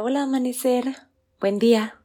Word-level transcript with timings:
Hola, 0.00 0.24
amanecer. 0.24 0.96
Buen 1.40 1.58
día. 1.58 1.96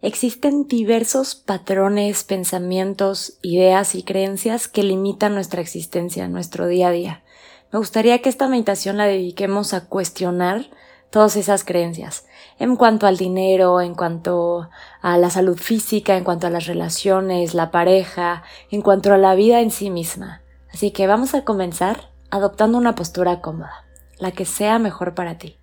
Existen 0.00 0.66
diversos 0.66 1.34
patrones, 1.34 2.24
pensamientos, 2.24 3.38
ideas 3.42 3.94
y 3.94 4.02
creencias 4.02 4.66
que 4.66 4.82
limitan 4.82 5.34
nuestra 5.34 5.60
existencia, 5.60 6.26
nuestro 6.28 6.68
día 6.68 6.88
a 6.88 6.92
día. 6.92 7.24
Me 7.70 7.78
gustaría 7.78 8.22
que 8.22 8.30
esta 8.30 8.48
meditación 8.48 8.96
la 8.96 9.06
dediquemos 9.06 9.74
a 9.74 9.86
cuestionar 9.88 10.70
todas 11.10 11.36
esas 11.36 11.64
creencias 11.64 12.24
en 12.58 12.76
cuanto 12.76 13.06
al 13.06 13.18
dinero, 13.18 13.80
en 13.82 13.94
cuanto 13.94 14.70
a 15.02 15.18
la 15.18 15.28
salud 15.28 15.58
física, 15.58 16.16
en 16.16 16.24
cuanto 16.24 16.46
a 16.46 16.50
las 16.50 16.66
relaciones, 16.66 17.52
la 17.52 17.70
pareja, 17.70 18.42
en 18.70 18.80
cuanto 18.80 19.12
a 19.12 19.18
la 19.18 19.34
vida 19.34 19.60
en 19.60 19.70
sí 19.70 19.90
misma. 19.90 20.40
Así 20.72 20.92
que 20.92 21.06
vamos 21.06 21.34
a 21.34 21.44
comenzar 21.44 22.10
adoptando 22.30 22.78
una 22.78 22.94
postura 22.94 23.40
cómoda, 23.40 23.84
la 24.18 24.30
que 24.30 24.46
sea 24.46 24.78
mejor 24.78 25.14
para 25.14 25.36
ti. 25.36 25.58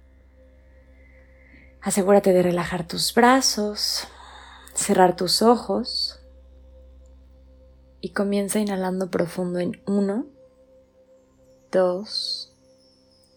Asegúrate 1.82 2.32
de 2.32 2.44
relajar 2.44 2.88
tus 2.88 3.12
brazos, 3.16 4.08
cerrar 4.76 5.16
tus 5.16 5.42
ojos 5.42 6.20
y 8.02 8.14
comienza 8.14 8.60
inhalando 8.60 9.10
profundo 9.10 9.58
en 9.58 9.82
1, 9.88 10.26
2, 11.72 12.58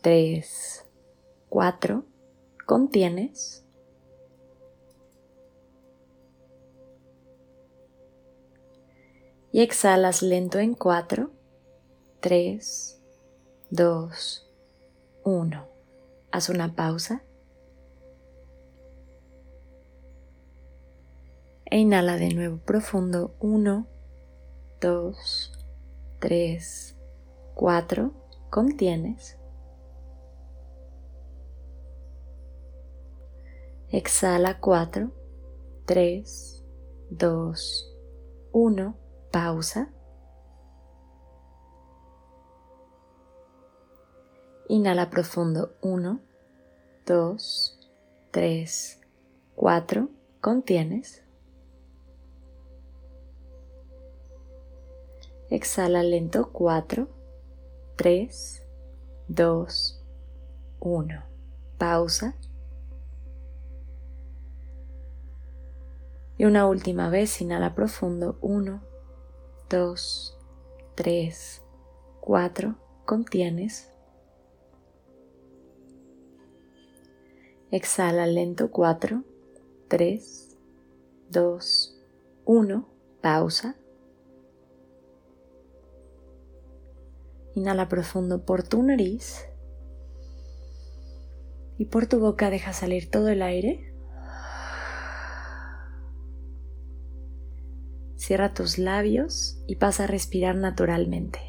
3, 0.02 0.84
4. 1.48 2.04
Contienes. 2.66 3.64
Y 9.52 9.62
exhalas 9.62 10.20
lento 10.20 10.58
en 10.58 10.74
4, 10.74 11.30
3, 12.20 13.00
2, 13.70 14.50
1. 15.24 15.68
Haz 16.30 16.48
una 16.50 16.74
pausa. 16.74 17.22
E 21.74 21.78
inhala 21.78 22.16
de 22.18 22.32
nuevo 22.32 22.58
profundo. 22.58 23.34
1, 23.40 23.88
2, 24.80 25.52
3, 26.20 26.96
4. 27.56 28.12
Contienes. 28.48 29.36
Exhala 33.88 34.60
4, 34.60 35.10
3, 35.84 36.64
2, 37.10 37.92
1. 38.52 38.96
Pausa. 39.32 39.92
Inhala 44.68 45.10
profundo 45.10 45.74
1, 45.82 46.20
2, 47.04 47.78
3, 48.30 49.00
4. 49.56 50.08
Contienes. 50.40 51.23
Exhala 55.54 56.02
lento 56.02 56.50
4, 56.50 57.06
3, 57.94 58.66
2, 59.28 60.04
1. 60.80 61.22
Pausa. 61.78 62.34
Y 66.36 66.44
una 66.44 66.66
última 66.66 67.08
vez, 67.08 67.40
inhala 67.40 67.72
profundo. 67.76 68.36
1, 68.40 68.82
2, 69.70 70.38
3, 70.96 71.62
4. 72.20 72.74
Contienes. 73.04 73.92
Exhala 77.70 78.26
lento 78.26 78.72
4, 78.72 79.22
3, 79.86 80.56
2, 81.30 82.02
1. 82.44 82.88
Pausa. 83.20 83.76
Inhala 87.54 87.88
profundo 87.88 88.44
por 88.44 88.62
tu 88.62 88.82
nariz 88.82 89.48
y 91.78 91.86
por 91.86 92.06
tu 92.06 92.18
boca 92.18 92.50
deja 92.50 92.72
salir 92.72 93.10
todo 93.10 93.28
el 93.28 93.42
aire. 93.42 93.94
Cierra 98.16 98.54
tus 98.54 98.78
labios 98.78 99.60
y 99.66 99.76
pasa 99.76 100.04
a 100.04 100.06
respirar 100.06 100.56
naturalmente. 100.56 101.40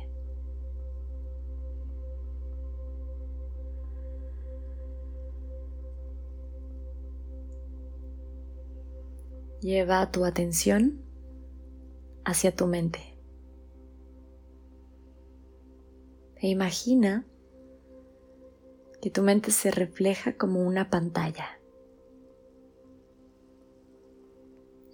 Lleva 9.62 10.12
tu 10.12 10.26
atención 10.26 11.02
hacia 12.24 12.56
tu 12.56 12.68
mente. 12.68 13.15
E 16.46 16.50
imagina 16.50 17.26
que 19.02 19.10
tu 19.10 19.24
mente 19.24 19.50
se 19.50 19.72
refleja 19.72 20.38
como 20.38 20.62
una 20.62 20.92
pantalla, 20.92 21.60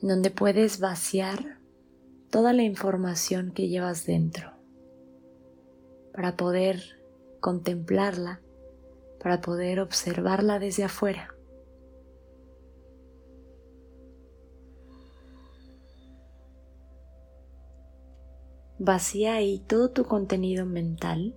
en 0.02 0.08
donde 0.08 0.32
puedes 0.32 0.80
vaciar 0.80 1.60
toda 2.30 2.54
la 2.54 2.64
información 2.64 3.52
que 3.52 3.68
llevas 3.68 4.06
dentro 4.06 4.54
para 6.14 6.38
poder 6.38 7.04
contemplarla, 7.42 8.40
para 9.22 9.42
poder 9.42 9.82
observarla 9.82 10.58
desde 10.58 10.86
afuera. 10.86 11.36
Vacía 18.80 19.34
ahí 19.36 19.60
todo 19.68 19.92
tu 19.92 20.06
contenido 20.06 20.66
mental 20.66 21.36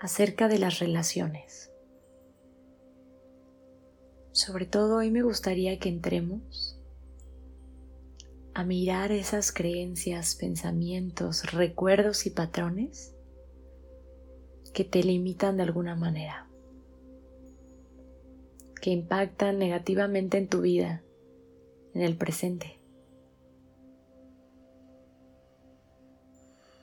acerca 0.00 0.48
de 0.48 0.58
las 0.58 0.78
relaciones. 0.78 1.70
Sobre 4.32 4.64
todo 4.64 4.96
hoy 4.96 5.10
me 5.10 5.22
gustaría 5.22 5.78
que 5.78 5.90
entremos 5.90 6.78
a 8.54 8.64
mirar 8.64 9.12
esas 9.12 9.52
creencias, 9.52 10.36
pensamientos, 10.36 11.52
recuerdos 11.52 12.26
y 12.26 12.30
patrones 12.30 13.14
que 14.72 14.84
te 14.84 15.02
limitan 15.02 15.58
de 15.58 15.64
alguna 15.64 15.94
manera, 15.96 16.48
que 18.80 18.90
impactan 18.90 19.58
negativamente 19.58 20.38
en 20.38 20.48
tu 20.48 20.62
vida, 20.62 21.02
en 21.92 22.00
el 22.00 22.16
presente. 22.16 22.78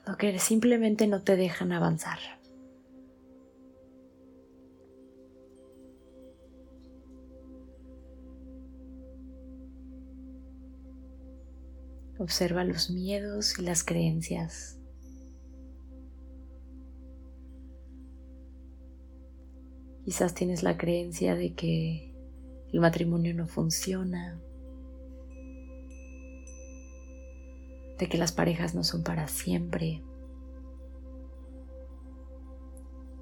O 0.06 0.16
que 0.16 0.38
simplemente 0.38 1.08
no 1.08 1.22
te 1.22 1.36
dejan 1.36 1.72
avanzar. 1.72 2.37
Observa 12.18 12.64
los 12.64 12.90
miedos 12.90 13.58
y 13.58 13.62
las 13.62 13.84
creencias. 13.84 14.76
Quizás 20.04 20.34
tienes 20.34 20.64
la 20.64 20.76
creencia 20.76 21.36
de 21.36 21.54
que 21.54 22.12
el 22.72 22.80
matrimonio 22.80 23.34
no 23.34 23.46
funciona, 23.46 24.40
de 27.98 28.08
que 28.08 28.18
las 28.18 28.32
parejas 28.32 28.74
no 28.74 28.82
son 28.82 29.04
para 29.04 29.28
siempre, 29.28 30.02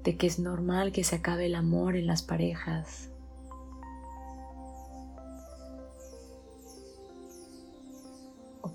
de 0.03 0.17
que 0.17 0.25
es 0.25 0.39
normal 0.39 0.91
que 0.91 1.03
se 1.03 1.17
acabe 1.17 1.45
el 1.45 1.55
amor 1.55 1.97
en 1.97 2.07
las 2.07 2.23
parejas. 2.23 3.11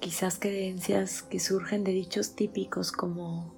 Quizás 0.02 0.36
creencias 0.36 1.22
que 1.22 1.38
surgen 1.38 1.84
de 1.84 1.92
dichos 1.92 2.34
típicos 2.34 2.90
como 2.90 3.54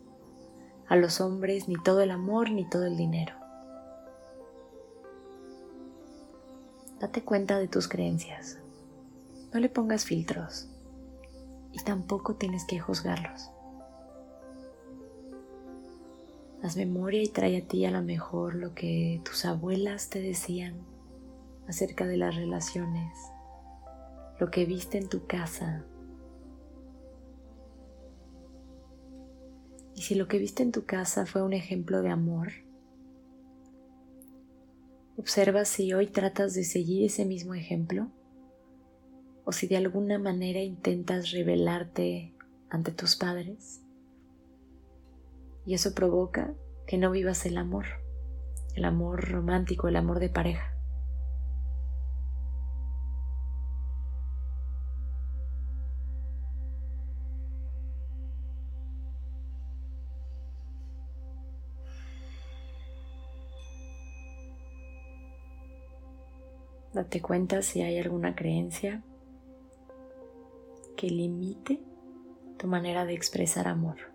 a 0.87 0.95
los 0.95 1.23
hombres 1.23 1.69
ni 1.69 1.77
todo 1.83 2.03
el 2.03 2.11
amor 2.11 2.51
ni 2.51 2.69
todo 2.69 2.85
el 2.85 2.99
dinero. 2.99 3.35
Date 7.01 7.25
cuenta 7.25 7.59
de 7.59 7.67
tus 7.67 7.89
creencias. 7.89 8.59
No 9.55 9.59
le 9.59 9.71
pongas 9.71 10.05
filtros 10.05 10.69
y 11.73 11.83
tampoco 11.83 12.35
tienes 12.35 12.67
que 12.67 12.79
juzgarlos. 12.79 13.49
Haz 16.63 16.77
memoria 16.77 17.23
y 17.23 17.29
trae 17.29 17.57
a 17.57 17.67
ti 17.67 17.87
a 17.87 17.91
lo 17.91 18.03
mejor 18.03 18.55
lo 18.55 18.75
que 18.75 19.23
tus 19.25 19.47
abuelas 19.47 20.11
te 20.11 20.21
decían 20.21 20.77
acerca 21.67 22.07
de 22.07 22.19
las 22.19 22.37
relaciones, 22.37 23.17
lo 24.39 24.51
que 24.51 24.67
viste 24.67 24.99
en 24.99 25.09
tu 25.09 25.27
casa, 25.27 25.87
si 30.05 30.15
lo 30.15 30.29
que 30.29 30.37
viste 30.37 30.63
en 30.63 30.71
tu 30.71 30.85
casa 30.85 31.25
fue 31.25 31.43
un 31.43 31.55
ejemplo 31.55 32.03
de 32.03 32.11
amor, 32.11 32.53
observa 35.17 35.65
si 35.65 35.95
hoy 35.95 36.09
tratas 36.09 36.53
de 36.53 36.63
seguir 36.63 37.07
ese 37.07 37.25
mismo 37.25 37.55
ejemplo 37.55 38.11
o 39.47 39.53
si 39.53 39.67
de 39.67 39.79
alguna 39.79 40.19
manera 40.19 40.61
intentas 40.61 41.31
revelarte 41.31 42.35
ante 42.69 42.93
tus 42.93 43.17
padres. 43.17 43.81
Y 45.65 45.73
eso 45.73 45.95
provoca 45.95 46.53
que 46.87 46.99
no 46.99 47.11
vivas 47.11 47.47
el 47.47 47.57
amor, 47.57 47.87
el 48.75 48.85
amor 48.85 49.31
romántico, 49.31 49.89
el 49.89 49.97
amor 49.97 50.21
de 50.21 50.29
pareja. 50.29 50.74
Date 66.95 67.21
cuenta 67.21 67.61
si 67.63 67.83
hay 67.83 67.99
alguna 67.99 68.37
creencia 68.37 69.03
que 70.97 71.11
limite 71.11 71.83
tu 72.57 72.69
manera 72.69 73.05
de 73.05 73.15
expresar 73.15 73.67
amor. 73.67 74.14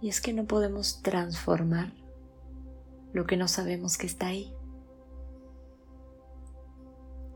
Y 0.00 0.08
es 0.08 0.20
que 0.20 0.32
no 0.32 0.46
podemos 0.46 1.02
transformar 1.02 1.92
lo 3.12 3.26
que 3.26 3.36
no 3.36 3.48
sabemos 3.48 3.98
que 3.98 4.06
está 4.06 4.28
ahí. 4.28 4.54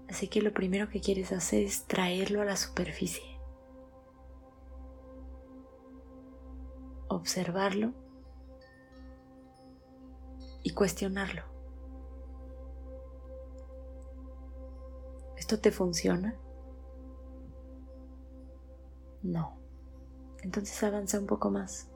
Así 0.08 0.28
que 0.28 0.40
lo 0.42 0.52
primero 0.52 0.88
que 0.88 1.00
quieres 1.00 1.32
hacer 1.32 1.64
es 1.64 1.86
traerlo 1.86 2.40
a 2.40 2.44
la 2.44 2.56
superficie. 2.56 3.40
Observarlo 7.08 7.92
y 10.62 10.70
cuestionarlo. 10.70 11.42
¿Esto 15.36 15.58
te 15.60 15.70
funciona? 15.70 16.38
No. 19.22 19.58
Entonces 20.42 20.82
avanza 20.82 21.18
un 21.18 21.26
poco 21.26 21.50
más. 21.50 21.90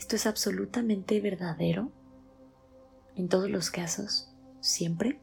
¿Esto 0.00 0.16
es 0.16 0.24
absolutamente 0.24 1.20
verdadero? 1.20 1.92
¿En 3.16 3.28
todos 3.28 3.50
los 3.50 3.70
casos? 3.70 4.34
¿Siempre? 4.60 5.20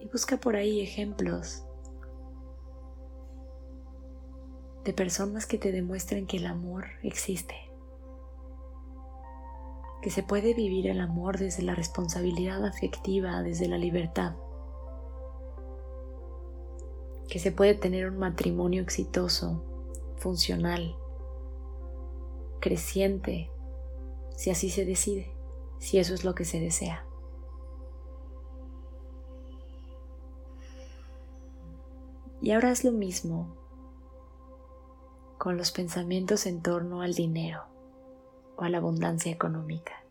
Y 0.00 0.06
busca 0.08 0.36
por 0.36 0.56
ahí 0.56 0.82
ejemplos 0.82 1.64
de 4.84 4.92
personas 4.92 5.46
que 5.46 5.56
te 5.56 5.72
demuestren 5.72 6.26
que 6.26 6.36
el 6.36 6.46
amor 6.48 6.84
existe, 7.02 7.54
que 10.02 10.10
se 10.10 10.22
puede 10.22 10.52
vivir 10.52 10.86
el 10.86 11.00
amor 11.00 11.38
desde 11.38 11.62
la 11.62 11.74
responsabilidad 11.74 12.66
afectiva, 12.66 13.42
desde 13.42 13.68
la 13.68 13.78
libertad, 13.78 14.36
que 17.26 17.38
se 17.38 17.52
puede 17.52 17.74
tener 17.74 18.06
un 18.06 18.18
matrimonio 18.18 18.82
exitoso 18.82 19.70
funcional, 20.16 20.96
creciente, 22.60 23.50
si 24.36 24.50
así 24.50 24.70
se 24.70 24.84
decide, 24.84 25.34
si 25.78 25.98
eso 25.98 26.14
es 26.14 26.24
lo 26.24 26.34
que 26.34 26.44
se 26.44 26.60
desea. 26.60 27.06
Y 32.40 32.50
ahora 32.50 32.70
es 32.70 32.84
lo 32.84 32.92
mismo 32.92 33.56
con 35.38 35.56
los 35.56 35.72
pensamientos 35.72 36.46
en 36.46 36.62
torno 36.62 37.00
al 37.00 37.14
dinero 37.14 37.64
o 38.56 38.62
a 38.64 38.68
la 38.68 38.78
abundancia 38.78 39.32
económica. 39.32 40.03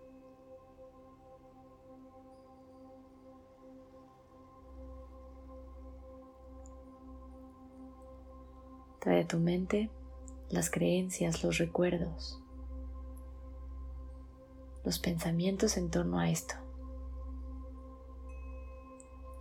Trae 9.04 9.24
a 9.24 9.28
tu 9.28 9.38
mente 9.38 9.90
las 10.50 10.70
creencias, 10.70 11.44
los 11.44 11.58
recuerdos, 11.58 12.40
los 14.86 14.98
pensamientos 14.98 15.76
en 15.76 15.90
torno 15.92 16.20
a 16.20 16.30
esto. 16.30 16.56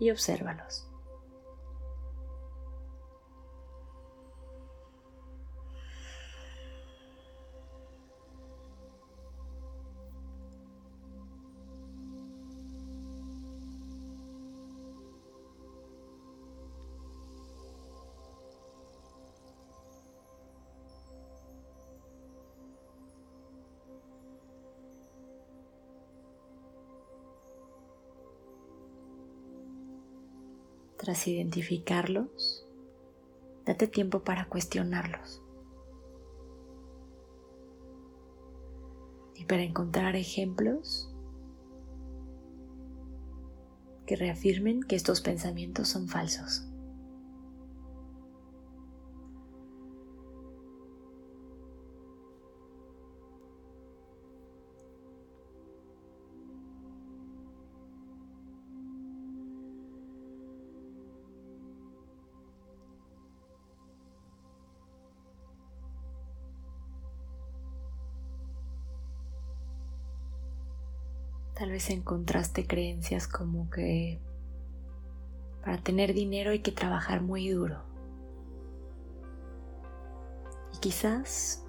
Y 0.01 0.11
obsérvalos. 0.11 0.92
Tras 31.03 31.27
identificarlos, 31.27 32.65
date 33.67 33.89
tiempo 33.89 34.23
para 34.23 34.49
cuestionarlos 34.49 35.43
y 39.35 39.45
para 39.47 39.65
encontrar 39.65 40.15
ejemplos 40.15 41.13
que 44.07 44.15
reafirmen 44.15 44.85
que 44.85 44.95
estos 44.95 45.21
pensamientos 45.21 45.89
son 45.89 46.07
falsos. 46.07 46.72
Tal 71.63 71.71
vez 71.71 71.91
encontraste 71.91 72.67
creencias 72.67 73.29
como 73.29 73.71
que 73.71 74.19
para 75.65 75.79
tener 75.79 76.13
dinero 76.13 76.51
hay 76.51 76.59
que 76.59 76.73
trabajar 76.73 77.23
muy 77.23 77.49
duro. 77.51 77.85
Y 80.75 80.79
quizás 80.79 81.65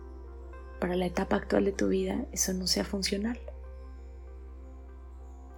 para 0.80 0.96
la 0.96 1.06
etapa 1.06 1.36
actual 1.36 1.66
de 1.66 1.74
tu 1.74 1.90
vida 1.90 2.26
eso 2.32 2.54
no 2.54 2.66
sea 2.66 2.84
funcional. 2.84 3.40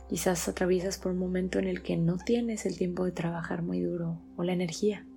Quizás 0.09 0.49
atraviesas 0.49 0.97
por 0.97 1.13
un 1.13 1.19
momento 1.19 1.57
en 1.57 1.67
el 1.67 1.81
que 1.81 1.95
no 1.95 2.17
tienes 2.17 2.65
el 2.65 2.77
tiempo 2.77 3.05
de 3.05 3.13
trabajar 3.13 3.61
muy 3.61 3.79
duro 3.79 4.19
o 4.35 4.43
la 4.43 4.51
energía. 4.51 5.07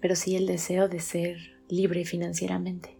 Pero 0.00 0.16
sí 0.16 0.34
el 0.34 0.48
deseo 0.48 0.88
de 0.88 0.98
ser 0.98 1.36
libre 1.68 2.04
financieramente. 2.04 2.99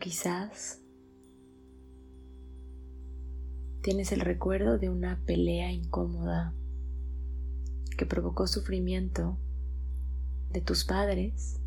Quizás 0.00 0.80
tienes 3.82 4.12
el 4.12 4.20
recuerdo 4.20 4.78
de 4.78 4.90
una 4.90 5.20
pelea 5.24 5.72
incómoda 5.72 6.54
que 7.96 8.06
provocó 8.06 8.46
sufrimiento 8.46 9.38
de 10.50 10.60
tus 10.60 10.84
padres 10.84 11.60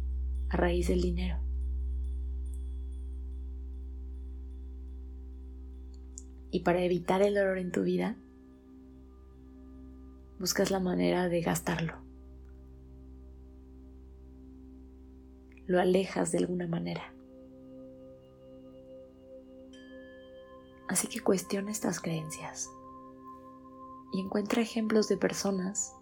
a 0.50 0.58
raíz 0.58 0.88
del 0.88 1.02
dinero. 1.02 1.40
Y 6.52 6.62
para 6.62 6.84
evitar 6.84 7.22
el 7.22 7.36
dolor 7.36 7.58
en 7.58 7.72
tu 7.72 7.84
vida, 7.84 8.18
buscas 10.40 10.72
la 10.72 10.80
manera 10.80 11.30
de 11.30 11.42
gastarlo. 11.42 12.10
lo 15.70 15.80
alejas 15.80 16.32
de 16.32 16.40
alguna 16.40 16.66
manera. 16.66 17.14
Así 20.90 21.08
que 21.08 21.22
cuestiona 21.22 21.70
estas 21.70 22.02
creencias 22.02 22.68
y 24.12 24.22
encuentra 24.22 24.64
ejemplos 24.64 25.08
de 25.08 25.18
personas 25.18 25.96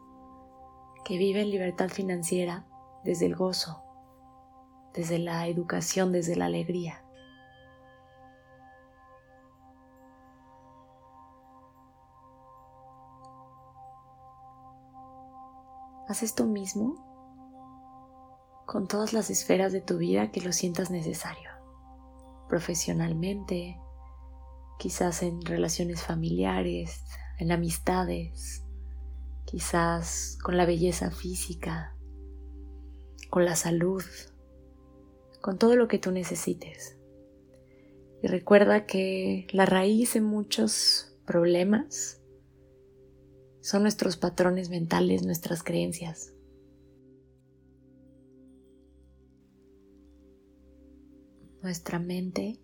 que 1.03 1.17
viven 1.17 1.51
libertad 1.51 1.89
financiera 1.89 2.65
desde 3.03 3.25
el 3.25 3.36
gozo, 3.36 3.84
desde 4.94 5.20
la 5.20 5.46
educación, 5.48 6.13
desde 6.13 6.38
la 6.38 6.46
alegría. 6.46 7.03
Haz 16.08 16.24
esto 16.24 16.46
mismo 16.46 16.96
con 18.65 18.88
todas 18.88 19.12
las 19.12 19.29
esferas 19.29 19.74
de 19.74 19.82
tu 19.82 19.98
vida 19.98 20.32
que 20.32 20.39
lo 20.39 20.53
sientas 20.53 20.89
necesario. 20.91 21.51
Profesionalmente, 22.48 23.82
quizás 24.77 25.24
en 25.24 25.41
relaciones 25.41 26.01
familiares, 26.01 27.03
en 27.39 27.51
amistades, 27.51 28.63
quizás 29.46 30.38
con 30.43 30.57
la 30.57 30.65
belleza 30.65 31.12
física, 31.12 31.96
con 33.29 33.46
la 33.46 33.55
salud, 33.55 34.03
con 35.41 35.57
todo 35.57 35.75
lo 35.75 35.88
que 35.88 36.00
tú 36.00 36.12
necesites. 36.12 36.98
Y 38.22 38.27
recuerda 38.27 38.86
que 38.86 39.48
la 39.51 39.65
raíz 39.65 40.13
de 40.15 40.22
muchos 40.22 41.15
problemas 41.25 42.22
son 43.62 43.84
nuestros 43.84 44.17
patrones 44.17 44.69
mentales, 44.69 45.24
nuestras 45.24 45.62
creencias. 45.63 46.34
Nuestra 51.62 52.00
mente 52.00 52.60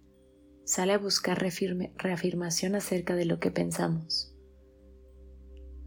sale 0.65 0.93
a 0.93 0.97
buscar 0.97 1.39
reafirmación 1.39 2.75
acerca 2.75 3.15
de 3.15 3.25
lo 3.25 3.39
que 3.39 3.51
pensamos, 3.51 4.35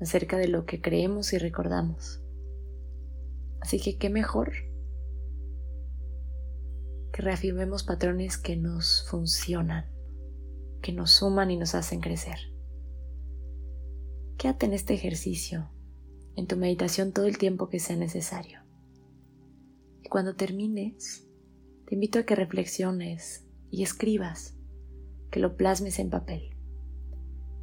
acerca 0.00 0.36
de 0.36 0.48
lo 0.48 0.66
que 0.66 0.80
creemos 0.80 1.32
y 1.32 1.38
recordamos. 1.38 2.20
Así 3.60 3.80
que 3.80 3.96
qué 3.96 4.10
mejor 4.10 4.52
que 7.12 7.22
reafirmemos 7.22 7.82
patrones 7.82 8.36
que 8.36 8.56
nos 8.56 9.06
funcionan, 9.08 9.90
que 10.82 10.92
nos 10.92 11.12
suman 11.12 11.50
y 11.50 11.56
nos 11.56 11.74
hacen 11.74 12.00
crecer. 12.00 12.36
Quédate 14.36 14.66
en 14.66 14.74
este 14.74 14.92
ejercicio, 14.92 15.70
en 16.36 16.46
tu 16.46 16.58
meditación 16.58 17.12
todo 17.12 17.24
el 17.24 17.38
tiempo 17.38 17.70
que 17.70 17.80
sea 17.80 17.96
necesario. 17.96 18.60
Y 20.02 20.10
cuando 20.10 20.36
termines, 20.36 21.26
te 21.86 21.94
invito 21.94 22.18
a 22.18 22.24
que 22.24 22.36
reflexiones 22.36 23.46
y 23.70 23.82
escribas 23.82 24.55
que 25.36 25.40
lo 25.40 25.54
plasmes 25.54 25.98
en 25.98 26.08
papel. 26.08 26.56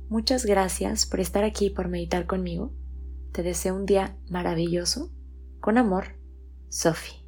Muchas 0.08 0.46
gracias 0.46 1.08
por 1.08 1.20
estar 1.20 1.44
aquí 1.44 1.65
y 1.65 1.70
por 1.72 1.88
meditar 1.88 2.27
conmigo. 2.27 2.72
Te 3.32 3.42
deseo 3.42 3.75
un 3.75 3.88
día 3.88 4.15
maravilloso. 4.30 5.10
Con 5.60 5.80
amor, 5.80 6.20
Sophie. 6.70 7.23